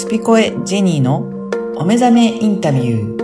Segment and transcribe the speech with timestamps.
[0.00, 1.18] スピコエジェニーの
[1.76, 3.20] お目覚めインタビュー。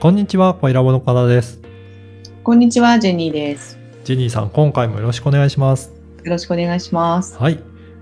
[0.00, 1.60] こんにちは、小ラボの方です。
[2.42, 3.78] こんにちは、ジェニーです。
[4.02, 5.92] ジェニーさん、今回もよろしくお願いします。
[6.24, 7.36] よろしくお願いします。
[7.38, 7.60] はい。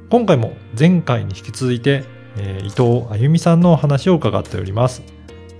[0.08, 2.04] 今回も前回に引き続いて、
[2.38, 5.02] えー伊藤あゆみさんのお話を伺っております。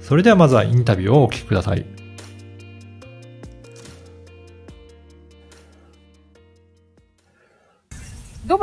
[0.01, 1.85] それではまずはインタビューをお聞きください。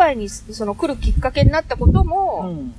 [0.03, 2.73] ドバイにその来るきっかけになったことも、ん。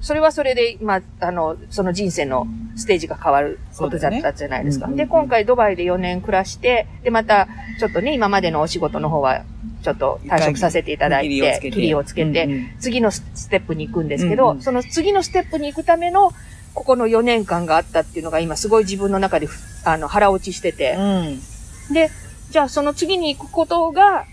[0.00, 4.86] それはそれで、まあ、あの、その人生のステージが変わることだったじゃないですか。
[4.86, 7.48] そうだよねで、今回ドバイで4年暮らして、で、また、
[7.80, 9.42] ちょっとね、今までのお仕事の方は、
[9.82, 16.30] ちょっと退職させていただいて、切りをつけて、うんうん次のステップに行くんですけど、うんうんその次のステップに行くための、
[16.74, 21.92] ここの4年間があったっていうのが今すごい自分の中でふ、あの、腹落ちしてて、うん。
[21.92, 22.10] で、
[22.50, 24.26] じゃあその次に行くことが、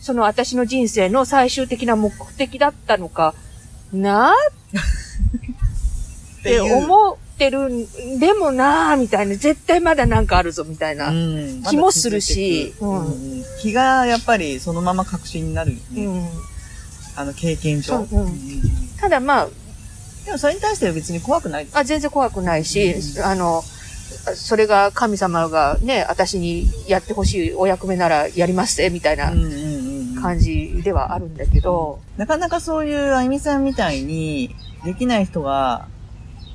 [0.00, 3.34] その私の人生の最終的な目的だったのか
[3.92, 4.34] な
[6.40, 11.10] って思ってるんでもなーみたいな、絶対まだなんかあるぞみたいな。
[11.10, 11.62] うん。
[11.64, 12.74] 気もするし。
[12.80, 13.44] うん。
[13.60, 16.06] 気がやっぱりそのまま確信になるよね。
[16.06, 16.28] うん。
[17.16, 18.06] あの経験上。
[18.98, 19.48] ただまあ、
[20.24, 21.66] でもそれに対しては別に怖くない。
[21.74, 23.62] あ全然怖くないし、あの、
[24.34, 29.32] それが神様がね、私にやってほしいお役目ならやりますぜ、みたいな
[30.20, 34.54] 感じではあるんだけど、なかなかそういうあゆみさんみたいに
[34.84, 35.86] できない人が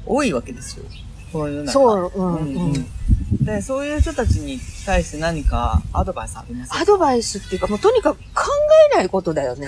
[0.05, 0.85] 多いわけですよ。
[1.31, 1.71] この世の中。
[1.71, 2.53] そう、う、うんうん。
[2.53, 3.45] んうん。
[3.45, 6.80] で、そういう人たちに対して何かアドバイスありますか？
[6.80, 8.23] アドバイスっていうか、もうとにかく考
[8.93, 9.67] えないことだよね。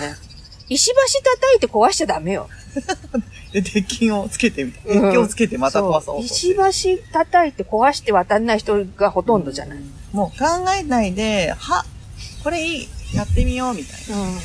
[0.70, 2.50] 石橋叩いて壊しちゃダメよ。
[3.54, 9.80] で、鉄筋をつけて鉄筋をつけてまた壊そうと石橋叩いて壊して渡んない人がほとんどじゃない。
[10.12, 10.46] もう考
[10.78, 11.86] えないで、は、
[12.44, 14.22] これいい、やってみようみたいな。
[14.22, 14.28] うん。
[14.30, 14.38] うん。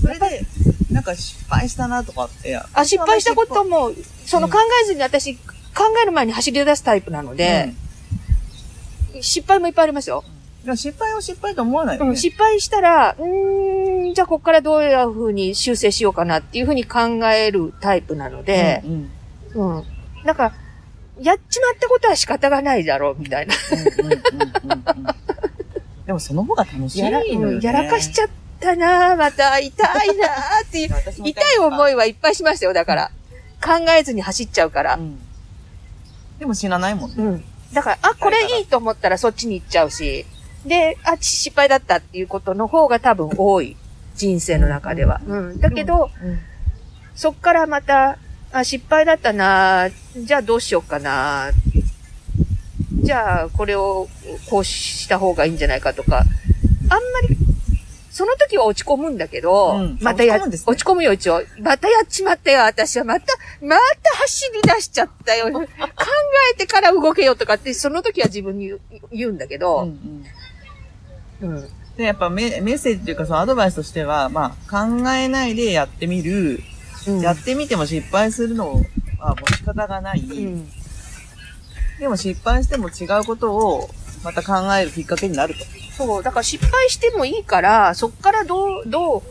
[0.00, 0.42] それで、
[0.90, 2.56] なんか失敗したなとかって。
[2.72, 3.92] あ、失敗したことも、
[4.24, 5.40] その考えずに私、考
[6.02, 7.72] える前に走り出すタイプなので、
[9.20, 10.24] 失敗もいっぱいありますよ。
[10.66, 12.10] うん、失敗を失敗と思わないよね。
[12.10, 19.10] うん、失敗したら、うーん、じゃあここからどういう風に修正しようかなっていう風に考えるタイプなので、うん
[19.54, 19.84] うんうん。
[20.24, 20.52] だから、
[21.20, 23.54] やっちまったことは仕方がないだろう、みたいな。
[26.08, 30.26] でもその方が楽しいやら,、やらかしちゃったなまた痛いな
[30.64, 30.90] っていう、
[31.22, 31.92] 痛い思い。
[31.92, 33.10] いはいっぱいしましたよ、だから。
[33.62, 35.00] 考えずに走っちゃうからう。
[35.00, 35.18] ん
[36.38, 37.16] でも知らないもんね。
[37.18, 37.44] うん。
[37.74, 40.24] だから、あ、これいいと思ったらそっちに行っちゃうし、
[40.64, 43.76] で、あ、失敗だったっていうことの方が多分多い。
[44.16, 45.20] 人生の中では。
[45.26, 45.60] うん。
[45.60, 46.40] だけど、うん
[47.14, 48.16] そっからまた、
[48.52, 51.50] あ、失敗だったなじゃあどうしようかな
[52.92, 54.08] じゃあ、これを
[54.48, 57.36] こうした方がいいんじゃないかとか、あんまり、
[58.10, 61.42] その時は落ち込むんだけど、うんまたや、落ちね落ち込むよ、一応。
[61.60, 63.04] またやっちまったよ、私は。
[63.04, 63.26] また、
[63.62, 65.52] また走り出しちゃったよ。
[65.52, 65.66] 考
[66.52, 68.72] えてから動けよとかって、その時は自分に
[69.12, 70.24] 言うんだけうんうど、ん
[71.42, 71.68] うん。
[71.96, 76.60] で、やっぱメメッセージというか、そのアドバイスとしては、まあ、考えないでやってみる。
[77.06, 78.82] うんやってみても失敗するの
[79.18, 80.20] はもう仕方がない。
[80.20, 80.68] うん。
[81.98, 83.90] でも失敗しても違うことを
[84.22, 85.60] また考えるきっかけになると。
[85.96, 89.22] そう、だから失敗してもいいから、そっからどう、どう、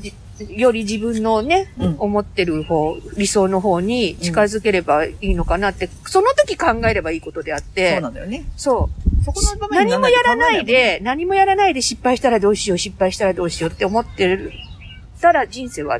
[0.00, 0.12] じ
[0.48, 8.44] より自分のね、うん思ってる方、理想の方に近づければいいのかなって、その時考えればいいことであっそうて、なんだよね。
[8.56, 8.90] そ
[9.20, 9.24] う。
[9.24, 14.52] そこの場面に何もやらないで、何もやらないで失敗したらどうしよう、失敗したらどうしようって思ってる
[15.24, 15.98] たら人生は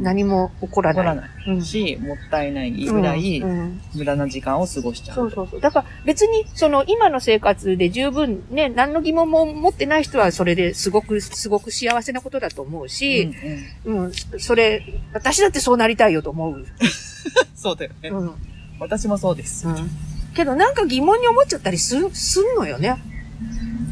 [0.00, 1.06] 何も起こらない。
[1.06, 5.16] も起こらないうんし、もったいないぐらいうんうん無駄な時間を過ごしちゃう。
[5.16, 5.60] そうそうそう。
[5.60, 13.30] だから別に、その今の生活で十分ね、何の疑問も持ってない人はそれですごく、すごく幸せなことだと思ううんし、
[13.84, 14.82] うんうん、それ、
[15.12, 16.66] 私だってそうなりたいよと思う。
[17.54, 18.08] そうだよね。
[18.08, 18.32] うん。
[18.80, 19.68] 私もそうです。
[19.68, 19.90] うん。
[20.34, 22.96] けどなんか疑問に思っちゃったりす、すんのよね。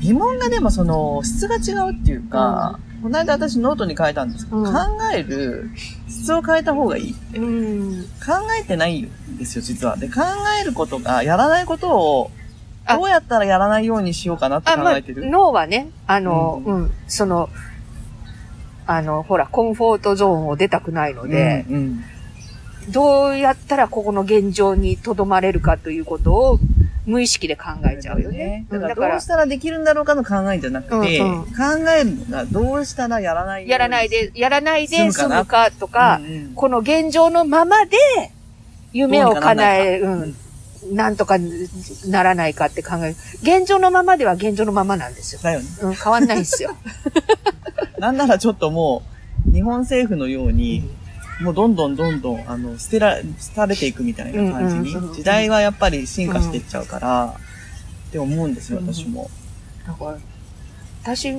[0.01, 4.79] 疑問がでもその質が違うっていうか、この間私ノートに書いたんですけど、うん考
[5.15, 5.71] える
[6.09, 7.15] 質を変えた方がいい。
[7.35, 8.03] うん。
[8.25, 9.97] 考えてないんですよ、実は。
[9.97, 10.21] で、考
[10.61, 12.31] えることが、やらないことを、
[12.85, 15.27] あどうやったらやらないようにしようかなってあ、まあ考えて、る。
[15.27, 17.49] 脳はね、あの、ううんん、その、
[18.87, 22.05] あの、ほら、コンフォートゾーンを出たくないので、うんうん
[22.89, 26.59] どうやったらここの現状に留まれるかということを
[27.11, 28.67] 無意識で考えちゃうよね。
[28.71, 31.27] だから、どうしたらできるんだろうかの考えじゃなくて、考
[31.99, 36.21] えるのが、どうしたらやらないやらないで、やらないで済むかとか、
[36.55, 37.97] この現状のままで、
[38.93, 40.37] 夢を叶え、うん、
[40.93, 41.37] なんとか
[42.07, 43.17] ならないかって考える。
[43.43, 45.41] 現状のままでは現状のままなんですよ。
[45.43, 45.67] だよね。
[45.83, 46.77] うん、変わんないんですよ。
[47.99, 49.03] なんならちょっとも
[49.49, 50.89] う、日本政府のように、
[51.41, 55.11] もうどんどんどんどん、あの、捨てら、捨てれていくみたいな感じに、うんう。
[55.13, 57.37] ん時代はやっぱり進化していっちゃうから、
[58.09, 58.93] って思うんですよ、うん。
[58.93, 59.31] 私も。
[59.87, 60.19] だから、
[61.03, 61.35] 私、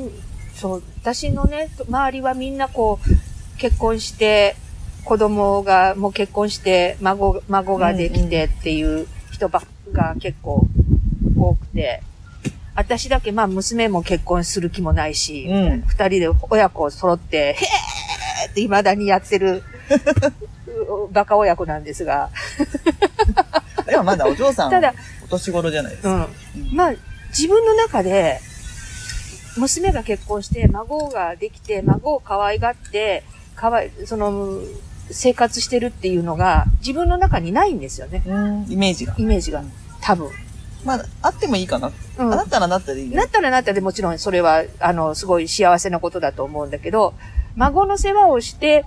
[0.55, 4.55] そう、私のね、周りはみんなこう、結婚して、
[5.03, 10.67] 子供がもう結婚して、孫、孫ができてっていう人ばっが結構
[11.37, 12.01] 多くて、
[12.75, 15.81] 私だけまあ娘も結婚する気もないし、うん。
[15.81, 19.63] 二人で親子揃って、へーって未だにやってる
[21.11, 22.29] バカ親子なんですが、
[23.85, 24.93] でもまだお嬢さん、ただ、
[25.25, 26.27] お年頃じゃないですか。
[26.55, 26.75] うん。
[26.75, 26.93] まあ、
[27.29, 28.39] 自分の中で、
[29.57, 33.23] 娘が結婚して、孫ができて、孫を可愛がって、
[33.55, 34.59] かわい、その、
[35.09, 38.23] 生活してるっていうのが、自分の中にないんですよね。
[38.25, 39.13] うん、イメージが。
[39.17, 39.63] イメージが。
[40.01, 40.29] 多分。
[40.85, 41.91] まあ、あってもいいかな。
[42.17, 42.33] うん。
[42.33, 47.13] あなったらなったでいいねなったらなったでもちろんそれは、あの、すごい幸せなことだと思うんだけど、
[47.55, 48.85] 孫の世話をして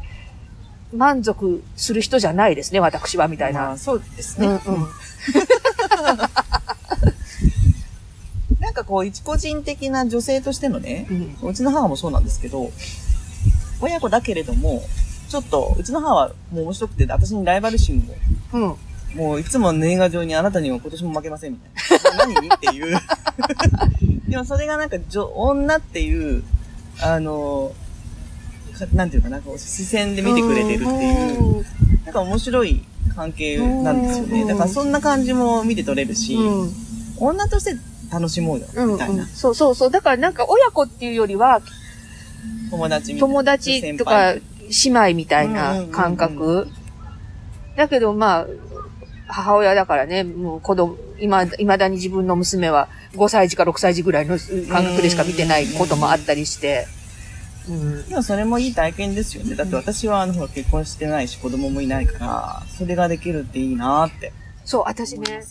[0.94, 3.60] 満足する人じゃないですね、私は、みたいな。
[3.60, 4.46] まあ、そうですね。
[4.46, 4.60] うんうん。
[8.60, 11.06] なんかこう、一個人的な女性としてのね、
[11.42, 11.50] うん。
[11.50, 12.70] うちの母もそうなんですけど、
[13.80, 14.82] 親子だけれども、
[15.28, 18.14] ちょっと、うちの母はもう面白くて、私にライバル心も、
[18.52, 18.74] うん。
[19.16, 21.72] もういつも年賀状にあなたには今年も負けませんみたい
[22.16, 22.26] な。
[22.26, 22.54] 何？
[22.54, 22.98] っていう。
[24.28, 26.42] でもそれがなんか、女女っていう、
[27.00, 27.83] あの、か
[28.92, 31.64] なんていうかな、こう視線で見てくれてるっていう、う
[32.04, 32.84] なんか面白い
[33.14, 34.42] 関係なんですよね。
[34.42, 36.70] うんだからそんな感じも見て取れるし、ん。
[37.18, 37.76] 女として
[38.10, 39.26] 楽しもうよ、うんみたいな。
[39.26, 39.90] そうそうそう。
[39.90, 41.62] だからなんか親子っていうよりは、
[42.70, 43.34] 友達みたいな。
[43.34, 46.68] 友達とか姉妹みたいな感うんうん覚。
[47.76, 48.46] だけどまあ、
[49.26, 54.38] 母親だからね、もう子供、今、未だに自分の娘は5歳児か6歳児ぐらいの
[54.70, 56.86] 感覚でしか見てないこともあったりして。
[57.68, 58.08] うん。
[58.08, 59.54] でもそれもいい体験ですよね。
[59.54, 64.32] だって私はあの、ほら結婚してないし子供もいないから、それができるっていいなって
[64.64, 65.42] そう、私ね。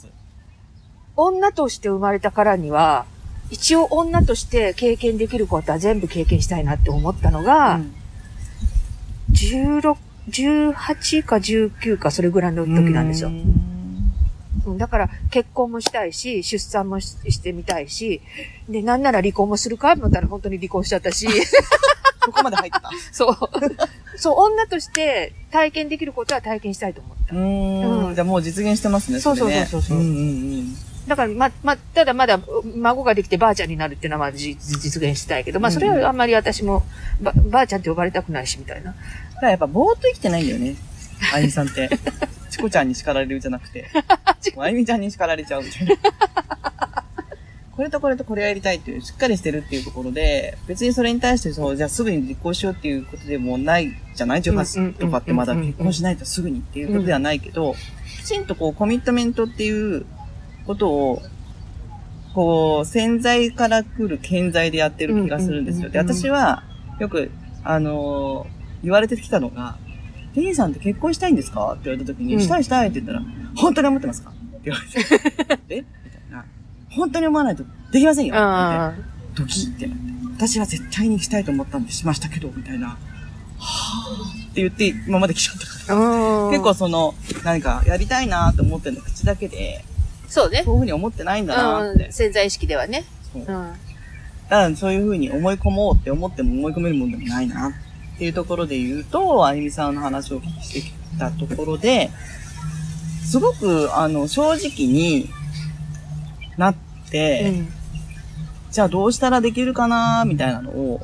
[1.16, 3.06] 女として生まれたからには、
[3.52, 7.80] 一応女として経験できることは全部経験したいなって思ったのが、
[9.32, 9.96] 16、
[10.30, 13.30] 18か19かそれぐらいの時なんですよ。
[13.30, 13.74] うんうん
[14.78, 18.22] だから結婚もしたいし、出産もししてみたいし、
[18.70, 21.28] で、なんなら離婚もするか思ったら本当に離婚しちゃったし、
[22.26, 22.82] そこまで入った。
[23.12, 23.38] そう。
[24.18, 27.36] そう、女として体験できることは体験したいと思った。
[27.36, 28.16] うーうんん。
[28.16, 30.20] じゃあもう実現してますね、そうそうれねそうそううんうんう
[30.62, 30.76] ん。
[31.08, 32.40] だから、ま、ま、ただまだ
[32.76, 36.84] 孫ができてばあちゃんになるっていうのはまあじ実現したいけど、まあそれはあんまり私も
[37.22, 38.92] ばばあちゃんって呼ばれたくないしみたいな。
[38.92, 40.76] だからやっぱぼーっと生きてないんだよね。
[41.34, 41.90] あゆみさんって。
[42.50, 43.90] チコちゃんに叱られるじゃなくて。
[44.58, 47.03] あゆみちゃんに叱られちゃうみたいな。
[47.76, 57.76] これとこれとこれをやりたいっていう、しっかりしてるっていうところで、別にそれに対してそう、じゃあすぐに実行しようっていうことでもないじゃない ?18 とかってまだ結婚しないとすぐにっていうことではないけど、
[58.20, 60.06] きちんとこうコミットメントっていう
[60.68, 61.22] ことを、
[62.36, 65.90] こう、潜在から来る顕在でやってる気がするんですよ。
[65.90, 66.64] で、私は、
[67.00, 67.32] よく、
[67.64, 69.78] あのー言われてきたのが、
[70.34, 71.72] テニーさんって結婚したいんですか？
[71.72, 72.42] って言われた時に、うん。
[72.42, 73.22] したいしたいって言ったら、
[73.56, 74.32] 本当に思ってますか？
[74.32, 74.80] って言わ
[75.58, 75.84] れて、 え？
[76.96, 78.36] 本当に思わないとできませんよ。
[79.36, 80.14] ドキってなって。
[80.36, 82.90] 私は絶対にしたいと思ったんでしましたけど、みたいな。
[82.90, 86.48] はぁって言って今まで来ちゃったから。
[86.48, 86.50] あ。
[86.50, 89.84] 結構その、何かやりたいなと思ってるの口だけで、
[90.28, 90.64] そうね。
[90.66, 92.06] そういうふうに思ってないんだなって。
[92.06, 93.06] うん、潜在意識ではね。
[93.32, 93.48] そううん。
[93.48, 93.76] だか
[94.50, 102.10] らそういうふうに思い込もうって思っても思い込めるもんでもないなっていうところで言うと、あゆみさんの話をお聞きしてきたところで、
[103.24, 105.30] すごく、あの、正直に
[106.58, 106.83] なって、
[107.20, 107.68] うん
[108.74, 111.00] じゃあどうしたらできるかなみたいなのを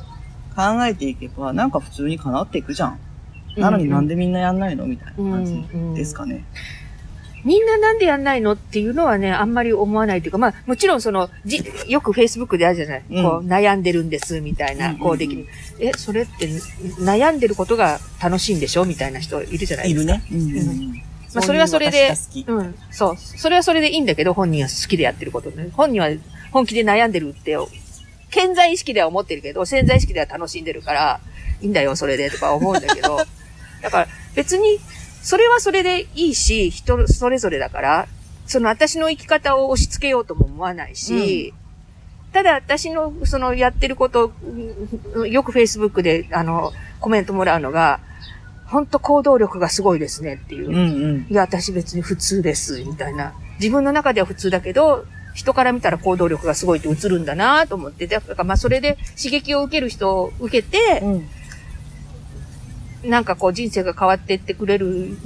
[0.56, 2.98] 考えていけば、なんか普通に叶っていくじゃん。
[3.56, 5.64] なのになんでみんなやんないのみたいな感じ
[5.94, 6.44] ですかね。
[7.44, 15.46] みんななんでやんないのっていうのはね、あんまり思わないというか、まあ、もちろんその、じ、よく Facebook であるじゃない、うんこう、悩んでるんです、みたいな、うんうんうんこうできる。
[15.78, 16.48] え、それって、
[16.98, 20.12] 悩んでることが楽しいんでしょみたいな人いるじゃないですか。
[20.12, 20.24] いるね。
[20.30, 21.02] うんうんうん
[21.34, 23.16] まあ、それはそれでそうん、そう。
[23.16, 25.68] それはそれでいいんだけど、本人は好きでやってることね。
[25.72, 26.08] 本人は
[26.52, 27.56] 本気で悩んでるって、
[28.30, 31.20] 健在意識では思ってるけど、潜在意識では楽しんでるから、
[31.60, 33.18] いいんだよ、それで、とか思うんだけど、
[33.82, 34.80] だから別に、
[35.22, 38.08] それはそれでいいし、人それぞれだから、
[38.46, 41.54] その私の生き方を押し付けようとも思わないし、
[42.32, 44.32] ただ私のそのやってること、
[45.14, 48.00] うんよく Facebook であの、コメントもらうのが、
[48.70, 50.68] 本当行動力がすごいですねっていう。
[50.68, 50.78] うんう
[51.18, 51.26] ん。
[51.28, 53.34] いや、私別に普通です、みたいな。
[53.58, 61.08] 自分の中では普通だけど、人から見たら行動力がすごいって映るんだなと思って、だからまあそれで刺激を受ける人を受けて、う
[63.06, 63.10] ん。
[63.10, 65.16] なんかこう人生が変わっていってくれる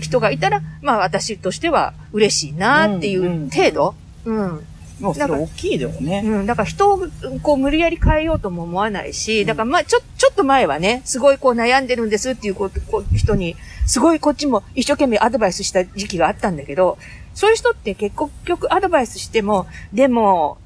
[0.00, 3.94] 人がいたら、まあ私としては嬉しいなっていう程度。
[4.24, 4.66] うん。
[5.00, 6.22] もうそれ大きいでもね。
[6.24, 6.46] うん。
[6.46, 7.00] だから人を
[7.42, 16.98] こう無理やり変えようとも思わないし、だからまあちょ、ちょっと前はね、すごいこう悩んでるんですっていうことこう人に、すごいこっちも一生懸命アドバイスした時期があったんだけど、
[17.34, 20.58] そういう人って結局アドバイスしても、でも、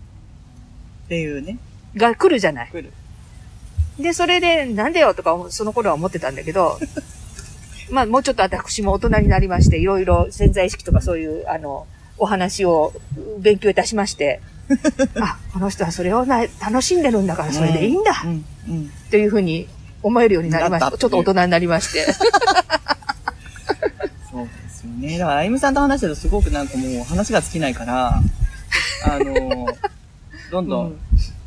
[1.05, 1.59] っていうね。
[1.95, 2.71] が来るじゃない。
[2.71, 2.93] 来る。
[3.99, 6.79] で、それで、なんでよとか、その頃は思ってたんだけど、
[7.91, 11.87] まあ、もうちょっと私も大人になりまして、いろいろ潜在意識とかそういう、あの、
[12.23, 12.93] お話を
[13.41, 14.41] 勉強いたしまして、
[15.21, 18.45] あ、この人はそれをな楽しんでるんだから、それでいいんだ、うん。
[18.69, 18.91] うん。
[19.11, 19.67] というふうに
[20.05, 20.97] 思えるようになりました。
[20.97, 22.07] ちょっと大人になりまして。
[24.31, 25.19] そうですよね。
[25.19, 28.23] だから、あゆみさんと話してるとすごくなんかもう話が尽きないから、
[29.05, 29.67] あの、
[30.53, 30.99] どんどん、うん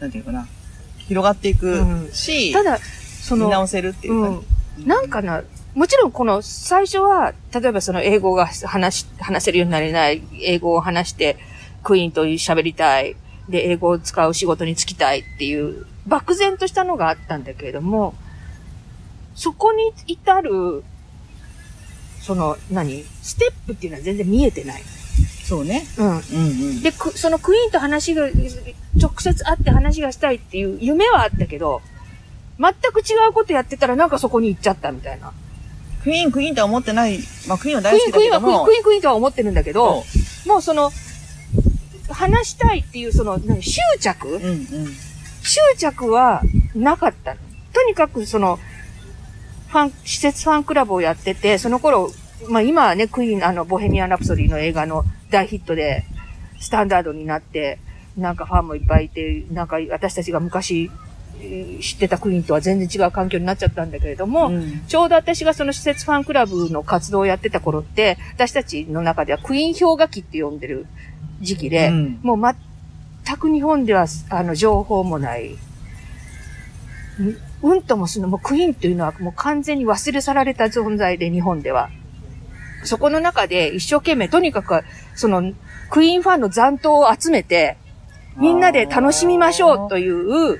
[0.01, 0.45] なんていうかな、
[1.07, 2.79] 広がっていくうんし、ただ、
[3.21, 4.31] その、見直せるっていうか、う
[4.81, 4.85] ん。
[4.85, 5.41] なんかな、
[5.75, 11.37] もちろんこの最初は、例えばその英語が話し、話せるようになれない、英語を話して、
[11.83, 13.17] クイーンと喋りたい、
[13.49, 18.15] で、英語を使う仕事に就きたいっていう、漠然としたのがあったんだけれども、
[19.35, 20.83] そこに至る、
[22.21, 23.03] その、何？
[23.21, 24.81] ステップっていうのは全然見えてない。
[25.43, 25.85] そうね。
[25.97, 26.07] うん。
[26.07, 26.81] うんうん。
[26.81, 28.29] で、くそのクイーンと話が、
[28.95, 31.81] 直接会って話がしたいっていう夢はあったけど、
[32.57, 35.33] 全く違うことやってたらなんかそこに行っちゃったみたいな。
[36.05, 40.03] クイーン、クイーンとは思ってない、まあクイーンは大好きだクイーンは、クイーン、けどもクイーン、クイーンとは思ってるんだけど、
[40.43, 40.91] そもうその、
[42.11, 44.27] 話したいっていうその、何執着？
[44.27, 44.35] う。
[44.35, 44.65] うんうん。
[45.41, 46.43] 執着は
[46.75, 47.39] なかったの。
[47.73, 48.59] とにかくその、
[49.69, 52.11] ファン、施設ファンクラブをやってて、その頃、
[52.49, 56.05] まあ今はね、クイーン、あの、ボヘミアン・ラプソディの映画の大ヒットで、
[56.61, 57.79] スタンダードになって、
[58.15, 61.04] なんかファンもいっぱいいて、なんか私たちが昔えー
[61.81, 70.85] 知ってたクイーンとは全然違う環境になっちゃったんだけれども、うんちょうど私がその施設ファンクラブの活動をやってた頃って、私たちの中ではクイーン氷河期って呼んでる
[71.41, 72.55] 時期で、うんもう
[73.25, 75.57] 全く日本では、あの、情報もない。
[77.19, 81.89] うんうんともするの、もうクイーンっていうのはもう完全に忘れ去られた存在で、日本では。
[82.83, 84.83] そこの中で一生懸命、とにかく、
[85.15, 85.53] その、
[85.89, 87.77] クイーンファンの残党を集めて、
[88.37, 90.59] みんなで楽しみましょうという、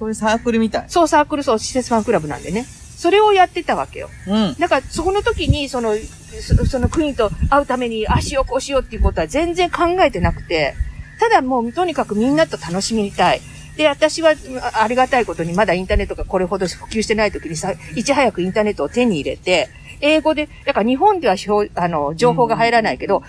[0.00, 0.84] そういうサークルみたい。
[0.88, 2.64] そうサークル、そう、施設ファンクラブなんでね。
[2.96, 4.08] それをやってたわけよ。
[4.26, 4.54] うん。
[4.58, 5.94] だから、そこの時に、その、
[6.40, 10.74] そそのクイーンと会うために、ああしよう、こうしようっていうことは全然考えてなくて、
[11.18, 13.42] ただもう、とにかくみんなと楽しみたい。
[13.76, 14.34] で、私は、
[14.74, 19.68] あありがたいことに、まだインターネットがこれほど普及してない時にさ、いち早くインターネットを手に入れて、
[20.00, 23.22] 英語で、だから日本では表あの、情報が入らないけど、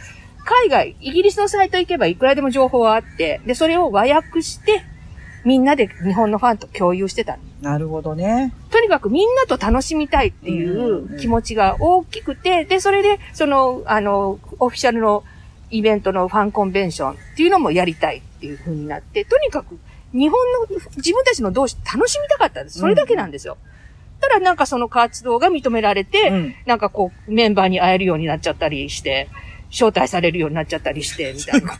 [0.46, 4.84] 海外、イギリスのサイト行けばいくらでも情報はあって、で、それを和訳して、
[5.46, 8.54] みんなで日本のファンと共有してたのなるほどね。
[8.70, 15.24] とにかくみんなと楽しみたいっていう気持ちが大きくて、で、それで、その、あの、オフィシャルの
[15.70, 19.80] イベントのファンコンベンションっていうのもやりたいっていう風になって、とにかく
[20.14, 20.68] 日本の
[20.98, 22.80] 自分たちの同士楽しみたかったんです。
[22.80, 23.58] それだけなんですよ。
[24.20, 29.30] ただなんかその活動が認められて、うんなんかこうメンバーに会えるようになっちゃったりして、
[29.72, 31.80] 招待されるようになっちゃったりして、みたいな。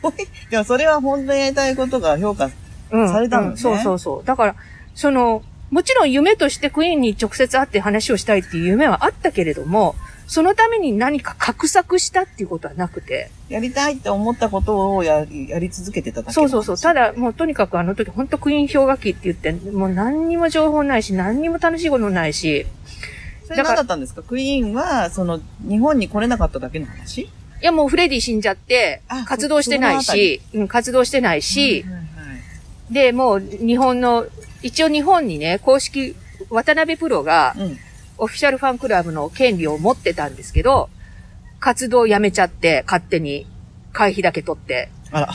[0.50, 2.50] でもそれは本当にやりたいことが評価。
[2.92, 3.48] うんされたのね。
[3.50, 4.24] うんそうそうそう。
[4.24, 4.54] だから、
[4.94, 9.94] その、もちろん夢としてクイーンに直接会って話をしたいっていう夢はあったけれども、
[10.26, 13.30] そのために何か画策したっていうことはなくて。
[13.48, 16.78] やりたいって思ったことをやりやり続けてただけそうそうそう。
[16.78, 22.66] ただ、だ、もうとにかくあの時、本当クイーン氷河期って言って、もう何にも情報ないし、何にも楽しいこともないし、
[23.46, 24.22] それ何だったんですか？
[24.22, 27.22] クイーンは、その、日本に来れなかっただけの話？
[27.22, 27.30] い
[27.60, 32.01] やもうフレディ死んじゃってあ、活動してないし、うん、活動してないし、はいはい
[32.92, 34.26] で、もう日本の、
[34.62, 36.14] 一応日本にね、公式、
[36.50, 37.78] 渡辺プロが、うん。
[38.18, 40.90] オフィシャルファンクラブの権利を持ってたんですけど、
[41.58, 43.46] 活動をやめちゃって、勝手に
[43.92, 44.90] 会費だけ取って。
[45.10, 45.28] あら。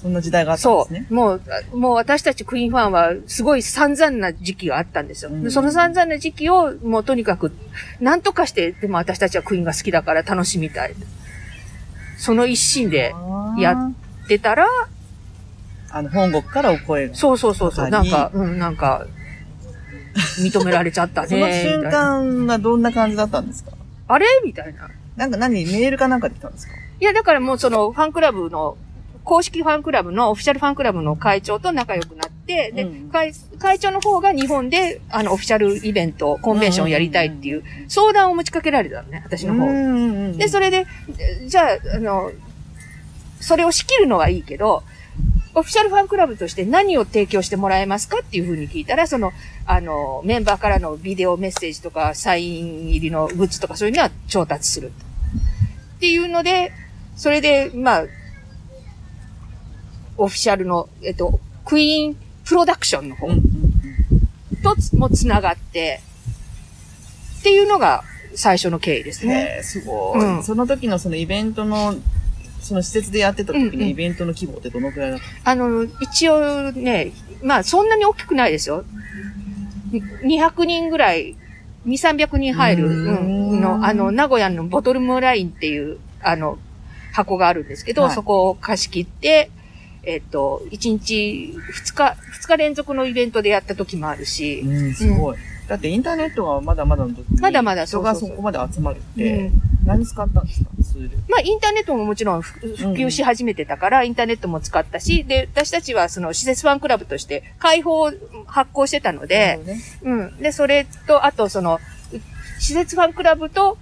[0.00, 1.06] そんな時代があったんでそすね。
[1.10, 1.14] う。
[1.14, 1.42] もう、
[1.76, 5.30] もう私たちクイーンファンはすごい散々な時期があったんですよ。
[5.30, 7.52] うんでその散々な時期をもうとにかく、
[8.00, 10.94] なんとかして、でも私たちはクイーンが好きだから楽しみたい。
[12.16, 13.14] その一心で
[13.58, 13.90] やあ
[14.28, 14.66] 出たら、
[15.90, 17.14] あの、本国からお声が。
[17.14, 19.06] そうそうそうそう、なんか、うん、なんか、
[20.40, 21.28] 認められちゃったね。
[21.28, 23.72] その瞬間はどんな感じだったんですか？
[24.08, 24.26] あれ？
[24.44, 24.88] みたいな。
[25.16, 25.64] なんか何？
[25.64, 26.72] メールかなんかで来たんですか？
[27.00, 28.76] いや、だからもうそのファンクラブの、
[29.24, 39.64] 公式ファンクラブの、オフィシャルファンクラブの会長と仲良くなって、で、うん会、会長の方が日本で、あの、オフィシャルイベント、コンベンションをやりたいっていう相談を持ちかけられたのね、私の方。
[39.64, 40.86] うんうんうんで、それで、
[41.18, 42.32] えじゃあ、あの、
[43.40, 44.82] それを仕切るのはいいけど、
[45.58, 49.32] オフィシャルファンクラブとして何を提供してもらえますかっていうふうに聞いたら、その、
[49.66, 54.92] あの、メンバーからのビデオメッセージとか、サイン入りのグッズとかそういうのは調達する。
[55.96, 56.72] っていうので、
[57.16, 58.04] それで、まあ、
[60.16, 63.28] オフィシャルの、えっと、クイーンプロダクションの方
[64.62, 66.00] とつもつながって、
[67.40, 68.02] っていうのが
[68.34, 69.30] 最初の経緯ですうん。
[69.30, 69.60] ね。
[69.62, 71.94] すごい、うんその時のそのイベントの、
[72.60, 73.80] その施設でやってた時うんうん。
[73.80, 75.50] のイベントの規模ってどのくらいだった？
[75.50, 77.12] あの、一応ね、
[77.42, 78.84] まあそんなに大きくないですよ。
[79.90, 80.02] に
[80.40, 81.36] 200人ぐらい、
[81.86, 86.58] 2、300人入る、うーうんん、の、あの、名古屋のボトルムラインっていう、あの、
[87.12, 88.14] 箱があるんですけど、はい。
[88.14, 89.50] そこを貸し切って、
[90.02, 95.36] えっと、1日、2日、2日連続のイベントでやった時もあるし、うん、すごい。
[95.68, 98.28] だってインターネットがまだまだの時にまだまだ人がそうそう。
[98.28, 99.52] そうそこまで集まるっうて、ん
[99.88, 100.70] 何使ったんですか？
[100.82, 101.16] ツール。
[101.28, 108.12] まあ、インターネットももちろん普普及し始めてたから、インターネットも使ったし、で、私たちはその施設ファンクラブとして開放を
[108.46, 110.36] 発行してたので、ね、うん。
[110.38, 111.80] で、それと、あとその、
[112.12, 112.16] う
[112.60, 113.78] 私設ファンクラブと、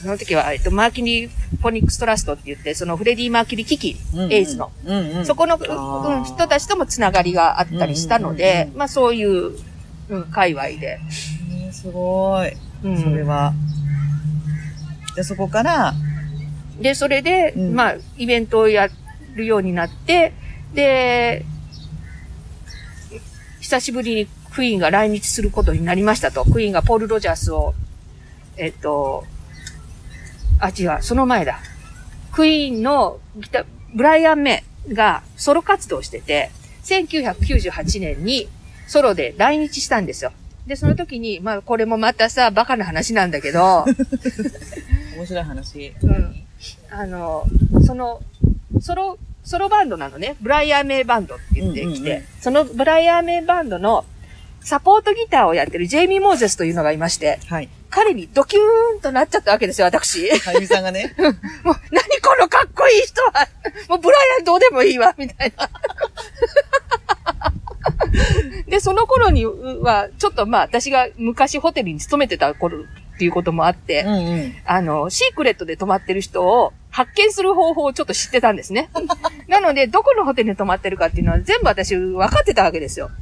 [0.00, 9.52] その時は、えっと、 Mercury Phoenix Trust って言って、そのフレディ・マーキュリー基金、うんうんエイズの、うんうん、そこの、うん、人たちともつながりがあったりしたのうんうんでうんう、んまあそういう、
[10.10, 10.76] うん、界隈で。
[10.76, 11.00] へ
[11.68, 12.52] えすごい。
[12.82, 13.54] うんそれは。
[15.14, 15.94] で、そこから、
[16.80, 18.88] で、それで、うんまあ、イベントをや
[19.34, 20.32] るようになって、
[20.74, 21.44] で、
[23.60, 26.44] 久しぶりにクイーンが来日することになりましたと。
[26.44, 27.74] クイーンがポール・ロジャースを、
[28.56, 29.24] えっと、
[30.60, 31.60] あ、違う、その前だ。
[32.32, 36.50] クイーンのギタブライアン・メイがソロ活動してて、
[36.84, 38.48] 1998年に
[38.86, 40.32] ソロで来日したんですよ。
[40.66, 43.84] で、その時に、まあ、これもまたさ、バカな話なんだけど、
[45.16, 45.94] 面白い話。
[46.02, 46.44] うん
[46.90, 47.44] あの、
[47.84, 48.22] その、
[48.80, 50.36] ソロ、ソロバンドなのね。
[50.40, 54.04] ブライアン・メイバンドって言ってきて、うんうんうんそのブライアン・メイバンドの
[54.60, 57.68] サポートギターをやってるジェイミー・モーゼスというのがいまして、はい。
[57.90, 60.26] 彼にドキューンとなっちゃったわけですよ、私。
[60.40, 61.14] はゆみさんがね。
[61.62, 63.46] もう、何このかっこいい人は、
[63.88, 65.68] もうブライアンどうでもいいわ、みたいな。
[68.74, 74.54] で、その頃には、ちょっとまあ、私が昔ホテルに勤めてた頃っていうこともあって、うんうん。
[74.64, 78.90] あの、シークレットで泊まってる人を発見する方法をちょっと知ってたんですね。
[79.46, 83.12] なので、どこのホテルに泊まってるかっていうのは全部私分かってたわけですよ。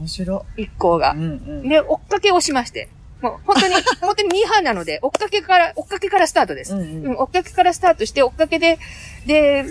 [0.00, 1.16] 面白一行がい。
[1.16, 1.20] う。
[1.20, 1.26] んう
[1.64, 1.68] ん。
[1.68, 2.88] で、追っかけをしまして。
[3.22, 6.74] もう本当に、本当にミーハーなので、 追っかけから、追っかけからスタートです。
[6.74, 8.80] うんううんん、追っかけからスタートして、追っかけで、
[9.26, 9.64] で、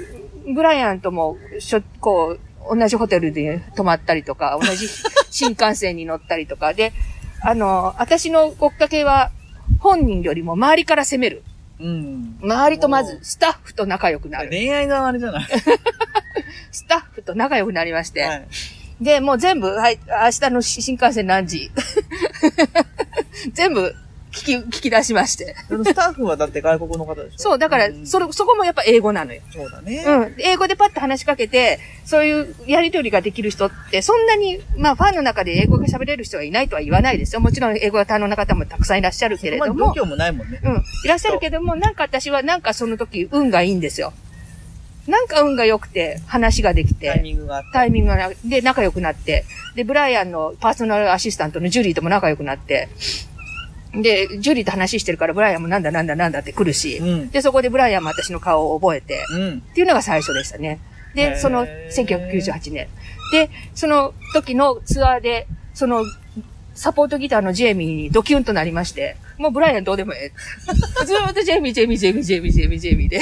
[0.54, 4.88] ブライアンとも、しょ、こう、同じホテルで泊まったりとか、同じ
[5.30, 6.94] 新幹線に乗ったりとか、で、
[7.42, 9.32] あの、私の追っかけは、
[9.80, 11.44] 本人よりも周りから攻める。
[11.80, 12.38] うん。
[12.42, 14.50] 周りとまず、スタッフと仲良くなる。
[14.50, 15.46] 恋愛のあれじゃない？
[16.72, 18.22] スタッフと仲良くなりまして。
[18.24, 18.48] はい。
[19.02, 21.70] で、もう全部、はい、明日の新幹線何時？
[23.54, 23.94] 全部
[24.38, 25.56] 聞き、聞き出しまして。
[25.68, 27.38] スタッフはだって外国の方でしょ？
[27.38, 29.42] そう、だから、んそれ、そこもやっぱ英語なのよ。
[29.52, 30.04] そうだね。
[30.06, 30.36] うん。
[30.40, 37.42] 英語でパッと話しかけて、そういうやりとりができる人って、そんなに、まあ、ファンの中で英語が喋れる人はいないとは言わないですよ。
[37.42, 39.74] もちろん英語が堪能な方もたくさんいらっしゃるけれども。
[39.74, 40.60] まあ度胸もないもんね。
[40.64, 40.84] うん。
[41.04, 44.14] いらっしゃるけども、なんか私はなんかその時運がいいんですよ。
[45.08, 47.08] なんか運が良くて話ができて。
[47.08, 47.64] タイミングが。
[47.72, 52.90] タイミングがなで仲良くなって、で、ブライアンのパーソナルアシスタントのジュリーとも仲良くなって、
[53.94, 57.30] で、ジュリーと話してるからブライアンもなんだなんだなんだって来るし、うん。
[57.30, 59.58] で、そこでブライアンも私の顔を覚えて、うん。
[59.58, 60.80] っていうのが最初でしたね。
[61.16, 62.88] で、その1998年。
[63.32, 66.04] で、その時のツアーで、その、
[66.76, 71.06] サポートギターのジェイミーにドキュンとなりまして、もうブライアンどうでもええ。
[71.06, 73.20] ずーっとジェイミー、ジェイミー、ジェイミー、ジェイミー、ジェイミー、ジェイミーで。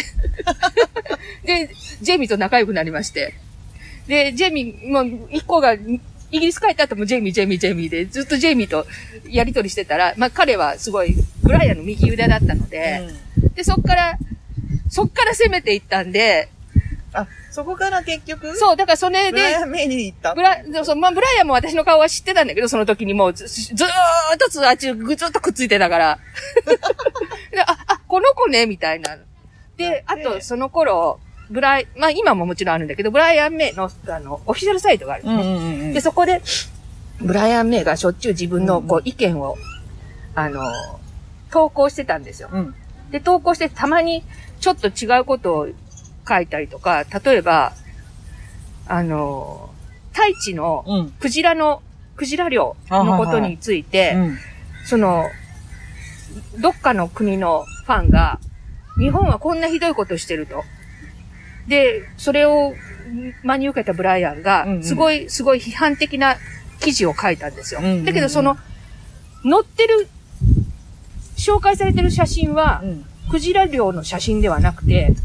[1.45, 1.69] で、
[2.01, 3.33] ジェイミーと仲良くなりまして。
[4.07, 5.77] で、ジェイミー、もう一個が、
[6.31, 8.85] イギリス帰った後もジェイミー、ジェイミー、ジェイミーで、ずっとジェイミーと
[9.29, 13.07] やりとりしてたら、まあ彼はすごい、ブライアンの右腕だったので、
[13.55, 14.17] で、そっから、
[14.89, 16.49] そっから攻めていったんで、
[17.13, 18.57] あ、そこから結局？
[18.57, 20.35] そう、だからそれで、ブライアンメイに行った？
[20.35, 26.19] ブラ、そう、まあ、ブライアンも私の顔は知ってたんだけど、その時にもうず、ずーっとつ、あっちぐずっとくっついてたから。
[27.51, 29.17] であ、あ、この子ね、みたいな。
[29.77, 35.43] で、あと、その頃、ブライ、まあ今ももちろんあるんだけど、ブライアンメイの、あの、オフィシャルサイトがあるのね。
[35.43, 35.93] うんうんうんうん。
[35.93, 36.41] で、そこで、
[37.21, 39.57] ブライアン・メイがしょっちゅう自分のこう意見を、
[40.33, 40.61] あの、
[41.51, 42.49] 投稿してたんですよ。
[42.51, 42.75] うん。
[43.11, 44.23] で、投稿してたまに
[44.59, 45.67] ちょっと違うことを
[46.27, 47.73] 書いたりとか、例えば、
[48.87, 49.69] あの、
[50.11, 51.11] 太一のうん。
[51.11, 51.81] クジラの、
[52.15, 54.37] クジラ漁のことについて、うん。
[54.85, 55.29] その、
[56.59, 58.39] どっかの国のファンが、
[58.97, 60.63] 日本はこんなひどいことしてると。
[61.67, 62.73] で、それを
[63.43, 66.35] 真に受けたブライアンがすごい、すごい批判的な
[66.79, 67.81] 記事を書いたんですよ。
[68.03, 68.57] だけど、その、
[69.43, 70.07] 載ってる、
[71.37, 73.05] 紹介されてる写真は、うん。
[73.29, 75.15] クジラ漁の写真ではなくて、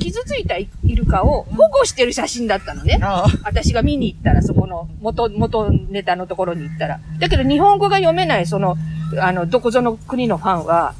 [0.00, 3.00] 傷ついたイルカを保護してる写真だったのね。
[3.44, 7.00] 私が見に行ったら、そこの元、元ネタのところに行ったら。
[7.18, 8.76] だけど日本語が読めない、その、
[9.20, 10.94] あの、どこぞの国のファンは、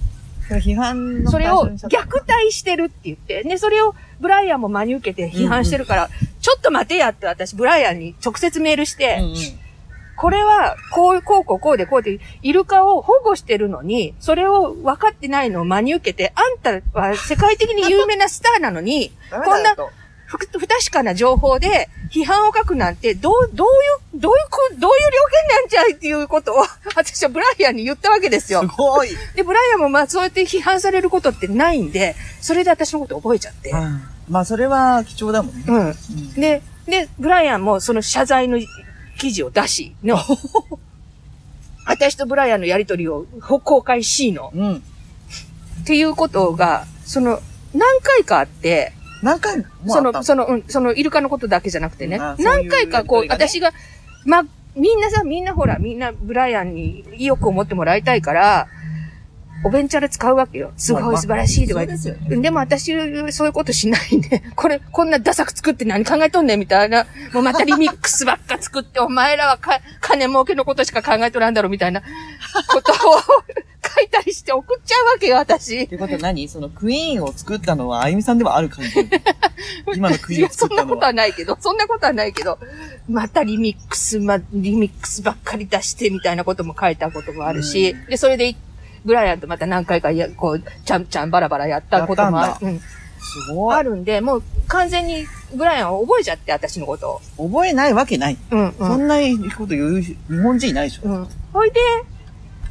[0.57, 9.35] 批判のそれを虐待してるって言って、で、それをブライアンも真に受けて批判してるから、ちょっと待てやって私、ブライアンに直接メールして、うんうん。
[10.17, 19.77] これは、こう、こう、こう、こうで、こうで、イルカを保護してるのに、それを分かってないのを真に受けて、あんたは世界的に有名なスターなのに、 こんな。
[20.29, 23.71] 不不確かな情報で批判を書くなんて、どう、どうい
[24.17, 25.17] う、どういうこ、どういう了
[25.49, 26.59] 見なんじゃいっていうことを、
[26.95, 28.67] 私はブライアンに言ったわけですよす。
[28.69, 29.09] ごい。
[29.35, 33.71] で、ブライアンもまあそうやって批判されることってないんで、それで私のこと覚えちゃって。
[33.71, 35.65] うんまあ、それは貴重だもんね。
[35.67, 35.87] うん。
[35.87, 35.95] うん
[36.35, 38.59] で、で、ブライアンもその謝罪の
[39.19, 40.19] 記事を出し、の、
[41.87, 44.83] 私とブライアンのやりとりを公開しの、うん。
[45.83, 47.41] っていうことが、その、
[47.75, 53.73] 何回かあって、何回もその、その、うん、そのイルカのことだけじゃなくてね、ういう何回かこう、やりとりがね私が、
[54.25, 54.45] ま、
[54.77, 58.69] みんなさ、みんなほら、みんなブライアンに意欲を持ってもらいたいから、
[59.65, 60.73] おべんちゃら使うわけよ。
[60.77, 62.37] すごい素晴らしいとか言って。
[62.37, 62.93] でも私、
[63.33, 67.07] そういうことしないんで、 これ、こんなダサく作って何考えとんねんみたいな。
[67.33, 72.03] もうまたリミックスばっか作って、お前らはか金儲けのことしか考えとらんだろみたいな
[72.69, 72.97] ことを
[73.89, 75.89] 書いたりして送っちゃうわけよ、私っ。
[75.89, 76.49] てことは何？
[76.49, 78.91] そのクイーンを作ったのはあゆみさんではある感じ？
[79.95, 81.13] 今のクイーンをそんなことは作ったのは。
[81.13, 82.59] ないけど、そんなことはないけど、
[83.09, 88.57] またリミックス、ま、リミックスばっかり出してみたいなことも書いたこともあるし、で、それでい、
[89.05, 92.67] ブライアンとまた何回かや、こう、ちゃんちゃんバラバラやったこともある。
[92.67, 92.79] うん。
[92.79, 92.85] す
[93.53, 93.75] ごい。
[93.77, 97.49] あるんで、もう完全にブライアンは覚えちゃって、私のことを。
[97.49, 98.39] 覚えないわけない。
[98.51, 98.73] うん、うん。
[98.77, 99.17] そんな
[99.57, 101.09] こと言う日本人いないでしょ。
[101.09, 101.29] うん。
[101.53, 101.81] ほいで、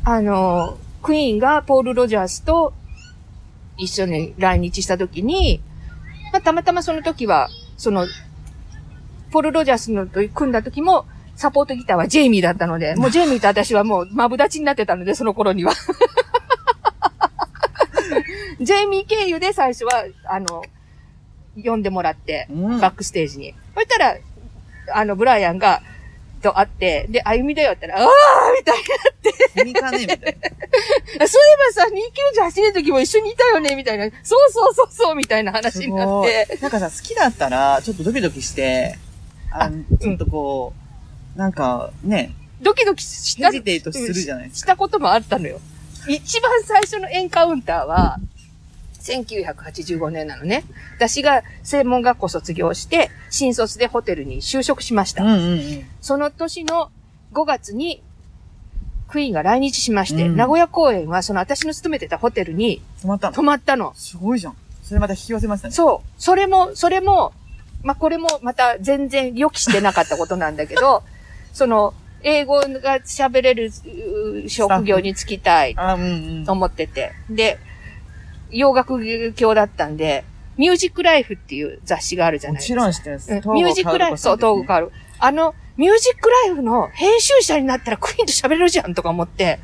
[0.03, 0.77] あの、
[1.07, 2.73] クイーンがポール・ロジャースと
[3.77, 5.61] 一緒に来日した時に、
[6.33, 8.07] まあ、たまたまその時は、その、
[9.31, 11.05] ポール・ロジャースのと組んだ時も、
[11.37, 15.71] サポートギターはジェイミーだったので、もうジェイミーと私はもうマブダチになってたので、その頃には。
[18.59, 20.61] ジェイミー経由で最初は、あの、
[21.63, 23.55] 呼んでもらって、うんバックステージに。
[23.75, 24.17] そしたら、
[24.93, 25.81] あの、ブライアンが、
[26.41, 28.11] と会って、で、あゆみだよって言ったら、ああ
[28.57, 28.77] みたい
[29.65, 30.25] に君かねみたいな。
[31.19, 31.27] な。
[31.27, 31.87] そういえばさ、
[32.41, 34.05] 298年の時も一緒にいたよねみたいな。
[34.23, 36.57] そうそうそうそうみたいな話になって。
[36.61, 38.97] なんかさ、好きだったら、ちょっとドキドキして、
[39.51, 40.73] あのちょっとこ
[41.35, 45.59] う、なんかね、ドキドキしたヘジテイトするじゃないですしたこともあったのよ。
[46.07, 48.17] 一番最初のエンカウンターは、
[49.13, 50.63] 1985年なのね。
[50.95, 55.23] 私が専門学校卒業して、新卒でホテルに就職しました。
[55.23, 55.85] うんうんうん。
[56.01, 56.91] その年の
[57.33, 58.03] 5月に、
[59.07, 63.33] クイーンが来日しまして、うん名古屋公演はその私の勤めてたホテルに止まったの？
[63.33, 63.93] 泊まったの。
[63.95, 64.55] すごいじゃん。
[64.83, 65.73] それまた引き寄せましたね。
[65.73, 66.21] そう。
[66.21, 67.33] それも、それも、
[67.83, 71.03] まあ、これもまた全然予期してなかったことなんだけど、
[71.53, 71.93] その、
[72.23, 73.71] 英語が喋れる
[74.45, 76.51] う職業に就きたいと。
[76.51, 77.13] 思ってて。
[77.29, 77.59] で、
[78.51, 80.23] 洋楽教だったんで、
[80.57, 83.09] ミュージックライフっていう雑誌があるじゃもちないですか。
[83.09, 83.47] ろん知ってます。
[83.49, 84.91] うんミュージックライフ、そう、東郷カール。
[85.19, 89.59] あの、ミュージックライフの編集者になったらクイーンと喋れるじゃんとか思って、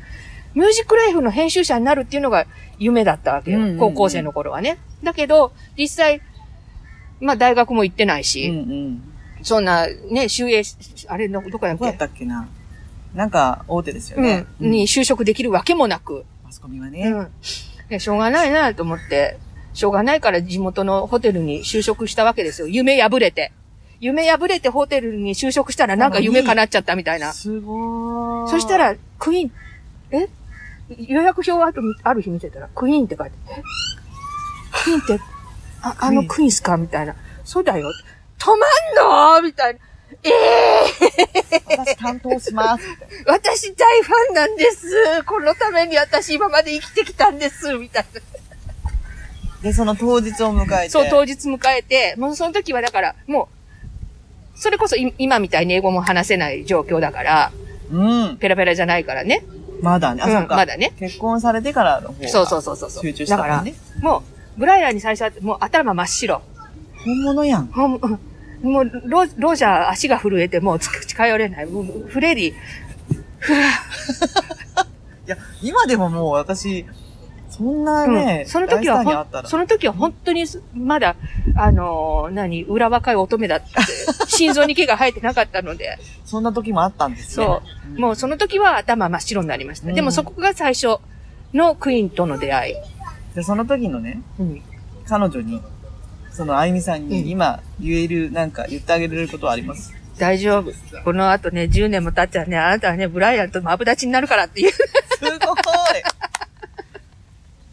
[0.54, 2.46] ミュージックライフの編集者になるっていうのが
[2.78, 3.58] 夢だったわけよ。
[3.58, 4.78] うんうんうん高校生の頃はね。
[5.02, 6.20] だけど、実際、
[7.20, 9.02] まあ大学も行ってないし、うんうん。
[9.42, 10.76] そんな、ね、修営し、
[11.08, 11.78] あれの、どこだっけ？
[11.78, 12.48] どこだったっけな？
[13.14, 14.70] なんか、大手ですようねん。。
[14.70, 17.10] に就職できるわけもなく、マスコミはうね。
[17.10, 17.28] ん。
[17.94, 19.38] でしょうがないなと思って、
[19.72, 22.68] しょうがないから地元のホテルに就職したわけですよ。
[22.68, 23.52] 夢破れて。
[24.00, 27.32] 夢破れてホテルに就職したらなんか夢叶っちゃったみたいな。
[27.32, 28.50] すごーい。
[28.50, 29.52] そした、ら、クイーン、
[30.10, 30.28] え？
[30.98, 33.62] 予約表あるある日見てたら、クイーンって書いて、え？
[34.72, 35.18] クイーンって、
[35.80, 36.76] あ、あのクイーンっすか？
[36.76, 37.16] みたいな。
[37.44, 37.90] そうだよ。
[38.38, 39.42] 止まんの？
[39.42, 39.80] みたいな。
[40.24, 42.84] ええ私担当します。
[43.26, 45.22] 私大ファンなんです。
[45.26, 47.74] このために私今まで生きてきたんです。
[47.74, 48.20] みたいな。
[49.62, 50.90] で、その当日を迎えて。
[50.90, 53.48] そう、当日迎えて、もうその時はだから、も
[54.54, 57.52] う、それこそい今みたいに英語も話せない状況だから、
[57.90, 58.36] うん。
[58.36, 59.44] ペラペラじゃないからね。
[59.80, 60.22] まだね。
[60.22, 60.56] あ、うんそうか。
[60.56, 60.92] まだね。
[60.98, 63.02] 結婚されてからの方がそうそうそうそうそう。
[63.02, 63.74] 集中したからね。
[64.00, 64.22] も
[64.56, 66.42] う、ブライアンに最初は、もう頭真っ白。
[67.04, 67.66] 本物やん。
[67.66, 68.20] ほんうん
[68.64, 71.66] もう、ロロジャー足が震えて、もうつ近寄れない。
[71.66, 72.54] もうフレディ、
[73.38, 73.58] ふ わ
[75.26, 76.86] いや、今でももう私、
[77.50, 81.14] そんなね、うんその時はその時は本当に、まだ、
[81.56, 83.66] あのー何、裏若い乙女だって、
[84.26, 87.46] 心臓に毛が生えてなかったので、 そんな時もあったんですね。
[87.46, 87.62] そ
[87.94, 87.96] う。
[87.96, 89.88] んもうその時は頭真っ白になりました。
[89.88, 90.96] うんでもそこが最初
[91.52, 92.74] のクイーンとの出会い。
[93.36, 94.62] で、その時のね、うん。
[95.06, 95.62] 彼女に、
[96.34, 99.94] そのあゆみさんうんに今言える、なんか言ってあげれることはあります？
[100.18, 100.72] 大丈夫。
[101.04, 104.72] この後ね、10年も経っちゃうね、あなたはね、ブライアンとマブダチになるからっていう。
[104.72, 104.80] す
[105.20, 105.30] ごい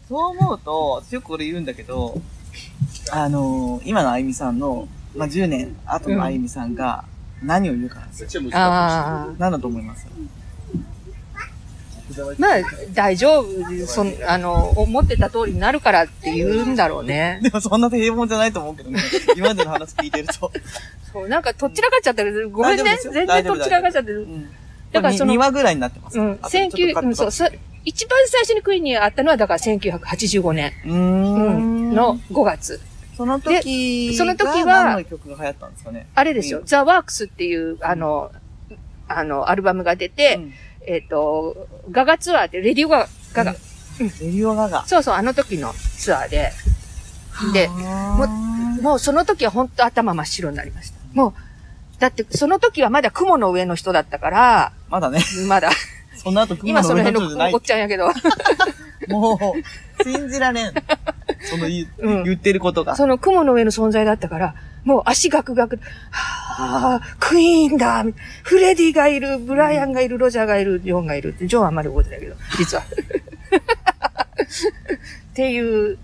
[0.08, 2.20] そう思うと、私よくこれ言うんだけど、
[3.10, 7.04] あのー今のあゆみさんの、まあ、10年後のあゆみさんが
[7.42, 8.42] 何を言うかなんですよ。
[8.52, 9.34] ああ。
[9.38, 10.06] 何だと思います？
[12.38, 12.60] まあ、
[12.92, 13.86] 大丈夫。
[13.86, 17.40] そん、あの、思ってた通りになるからって言うんだろうね。
[17.44, 19.00] でもそんな平凡じゃないと思うけどね。
[19.36, 20.52] 今までの話聞いてると。
[21.12, 22.50] そう、なんか、とっちらかっちゃってる。
[22.50, 24.22] ごめんね全然とっちらかっちゃってる。
[24.22, 24.48] うん。
[24.92, 26.18] だからその2話ぐらいになってます。
[26.18, 26.38] うん。
[26.42, 27.46] あとちょっとカッ19、トうん、そう、そ
[27.84, 31.94] 一番最初にクイーンに会ったのは、だから1985年、うん、ん。
[31.94, 32.80] の5月。
[33.16, 36.06] その時でその時はが何の曲が流行ったんですかね？
[36.14, 38.32] あれですよ、うんザ・ワークスっていう、あの、
[39.06, 40.54] あの、アルバムが出て、うん
[40.86, 43.58] えっ、と、ガガツアーで、レディオガガガ、レ
[43.98, 44.84] ディオガガ。
[44.86, 46.52] そうそう、あの時のツアーで、
[47.52, 48.26] でも
[48.82, 50.98] もうその時は本当頭真っ白になりました。
[51.14, 51.34] もう、
[52.00, 55.70] だってその時はまだ雲の上の人だったから、まだね、まだ、
[56.16, 57.60] その後雲今そのの上の人じゃない辺のおっ。
[57.62, 58.08] ちゃんやけど、
[59.08, 60.74] もう、信じられん。
[61.42, 62.96] その言,、うん言ってることが。
[62.96, 65.78] その雲の上の存在だったから、もう足ガクガク、
[66.10, 68.04] はあ、クイーンだ。
[68.42, 72.82] フレディがいる、ブライアンがいる、ロジャーがいる、ジョンがいるって、ジョンはあんまり覚えてないけど、実は。
[73.62, 75.98] っていう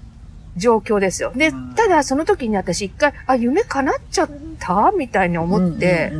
[0.56, 1.32] 状況ですよ。
[1.34, 6.12] でうん、ただその時に私一回、あ、夢叶っちゃったみたいに思って、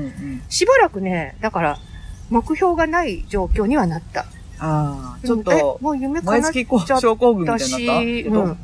[0.48, 1.78] しばらくね、だから、
[2.30, 4.26] 目標がない状況にはなった。
[4.60, 5.44] ああ、ちょっうん。
[5.44, 7.68] とえ、もう夢毎叶っ月こうちゃったいになった？
[7.68, 8.58] 私こと、うんうんうん。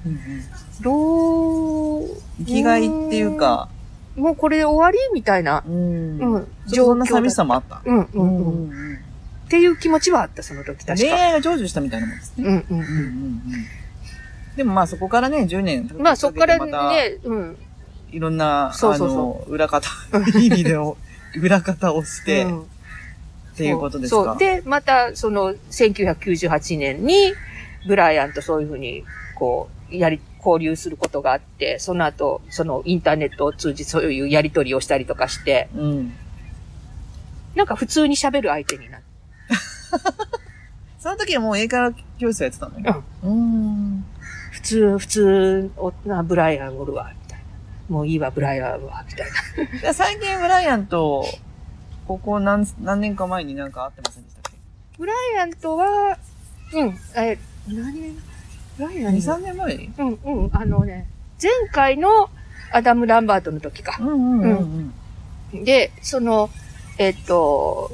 [0.82, 2.08] どう、
[2.40, 3.68] 生きがいっていうか、
[4.16, 6.18] もうこれで終わりみたいな、うん。
[6.18, 7.82] うん、そんな寂しださもあった。
[7.84, 8.98] うん、うん、うん。
[9.46, 10.94] っていう気持ちはあった、その時確か。
[10.94, 12.44] 恋愛が成就したみたいなもんですね。
[12.44, 13.42] うん、うん、うんうんうん
[14.56, 15.90] でもまあそこからね、10年。
[15.92, 16.02] うん。
[16.02, 17.56] まあそこからまたね、うん。
[18.12, 19.88] いろんな、そうそうそあの、裏方、
[20.38, 20.96] い い意味での
[21.36, 22.66] 裏方をして、うん
[23.54, 24.24] っていうことですか？
[24.24, 24.38] そう。
[24.38, 27.32] で、また、その、1998年に、
[27.86, 29.04] ブライアンとそういうふうに、
[29.36, 36.12] こう、やり、交流することがあって、その後、そのインターネットを通じてそういうやりとりをしたりとかして、うん。
[37.54, 39.06] なんか普通に喋る相手になって。
[40.98, 43.02] その時はもう英会話教室やってたのよ。
[43.22, 44.04] うん。
[44.50, 47.44] 普通、普通、おなブライアンおるわ、みたいな。
[47.88, 49.26] もういいわ、ブライアンは、みたい
[49.72, 49.80] な。
[49.80, 51.26] で最近ブライアンと、
[52.06, 54.52] ここ何、何年か前になんか会ってませんでしたっ
[54.98, 56.18] ブライアンとは、
[56.72, 58.33] うん、え、何年？
[58.76, 59.90] ブライけアン ?2、3年前に？
[59.98, 61.06] うん、うん、あのね、
[61.40, 62.30] 前回の
[62.72, 63.98] アダム・ランバートの時か。
[64.00, 64.94] うんうんうん
[65.54, 65.64] うん。
[65.64, 66.50] で、その、
[66.98, 67.90] えっと、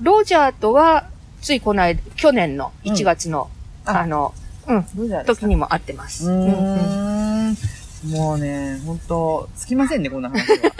[0.00, 1.08] ロジャーとは、
[1.40, 4.32] ついこの間、去年の1月の、うんああの、
[4.66, 6.30] うん、どうじゃないですか時にも会ってます。
[6.30, 7.56] ううん。
[8.10, 10.72] もうね、本当つきませんね、こんな話は。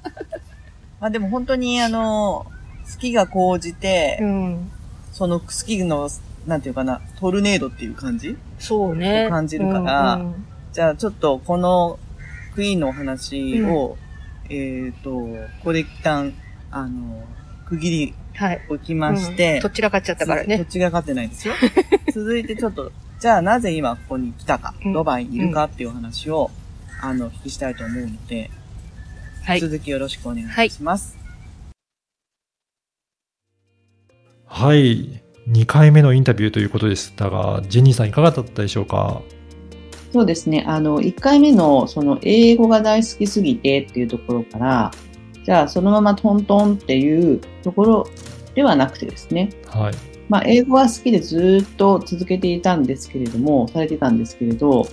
[1.00, 2.46] まあでも本当にあの、
[2.90, 4.70] 好きが高じて、うん。
[5.12, 6.08] その好きの、
[6.46, 8.36] なんていうかな、トルネードっていう感じ？
[8.58, 9.28] そうね。
[9.30, 12.00] 感じるからうんうんじゃあちょっとこの
[12.56, 13.96] クイーンのお話を、
[14.50, 16.34] えっ、と、ここで一旦、
[16.72, 17.24] あの、
[17.66, 18.60] 区切りはい。
[18.68, 20.64] 置きまして、うんどちらかっちゃったからどっね。
[20.64, 21.54] ちが勝ってないですよ。
[22.12, 26.50] 続いてちょっと、じゃあなぜ今ここに来たか、うんドバイにいるかっていうお話を、
[27.00, 28.50] あの、お聞きしたいと思うので、
[29.44, 29.60] はい。
[29.60, 31.16] 続きよろしくお願いします。
[34.46, 35.23] はい。
[35.48, 39.22] 2回目のインタビューということでしたが、ジェニーさんいかがだったでしょうか？
[40.12, 40.64] そうですね。
[40.66, 44.90] あの、1回目の、その、英語が大好きすぎてっていうところから、
[45.44, 48.08] じゃあ、そのままトントンっていうところ
[48.54, 49.50] ではなくてですね。
[49.66, 49.92] はい。
[50.28, 54.86] まあ、英語が好きでずっと続けていたんですけれども、されてたんですけれど、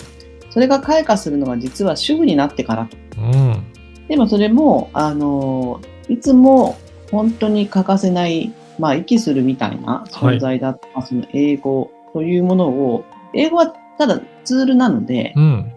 [0.49, 2.97] それが開花するのが実は主婦になってからと。
[3.21, 3.63] うん。
[4.09, 6.77] でもそれも、あの、いつも
[7.11, 13.67] 本当に欠かせない、まあ、息するみたいな存在だった、その英語というものを、英語は
[13.99, 15.71] ただツールなので、うん。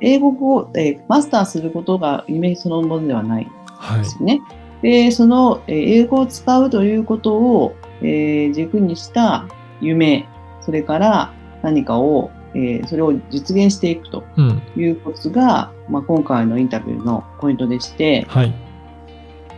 [0.00, 4.04] 英語を、えーマスターすることが夢そのものではないはいで。
[4.06, 4.40] すね。
[4.80, 9.46] で、その、えー英語を使うということを、えー軸にした
[9.82, 10.26] 夢、
[10.62, 11.32] それから
[11.62, 14.62] 何かを、えーそれを実現していくとうん。
[14.74, 18.54] いうことが、まあ、今回のインタビューのポイントでして、はい。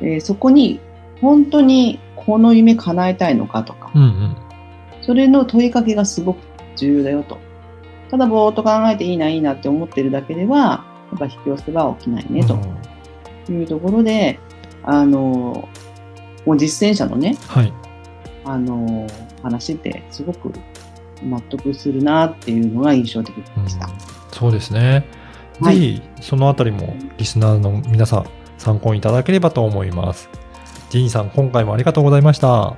[0.01, 0.81] えーそこに
[1.21, 4.37] 本当にこの夢叶えたいのかとか、うんうん。
[5.03, 6.39] それの問いかけがすごく
[6.77, 7.39] 重要だよと。
[8.11, 14.39] ただぼーっと考えていいな、いいなって思ってるだけでは、やっぱ引き寄せは起きないね、というところで、
[14.83, 15.69] あの、
[16.47, 17.73] もう実践者のね、はい。
[18.45, 19.07] あの、
[19.43, 20.53] 話ってすごく
[21.23, 23.87] 納得するなっていうのが印象的でした。
[23.87, 23.93] うん
[24.33, 24.81] そうですね。
[24.91, 25.05] はい
[25.63, 28.25] ぜひ、そのあたりもリスナーの皆さん
[28.57, 30.31] 参考にいただければと思います。
[30.91, 32.71] ジーンさん、今回もありがとうございました。
[32.71, 32.77] あ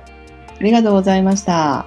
[0.61, 1.85] りがとうございました。